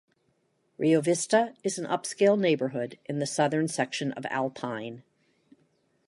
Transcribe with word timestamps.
Rio 0.79 0.99
Vista 0.99 1.53
is 1.63 1.77
an 1.77 1.85
upscale 1.85 2.35
neighborhood 2.35 2.97
in 3.05 3.19
the 3.19 3.27
southern 3.27 3.67
section 3.67 4.13
of 4.13 4.25
Alpine. 4.31 5.03